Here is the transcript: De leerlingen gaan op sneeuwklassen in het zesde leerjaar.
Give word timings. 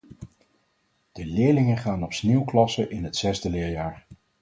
De 1.11 1.25
leerlingen 1.25 1.77
gaan 1.77 2.03
op 2.03 2.13
sneeuwklassen 2.13 2.89
in 2.91 3.03
het 3.03 3.15
zesde 3.15 3.49
leerjaar. 3.49 4.05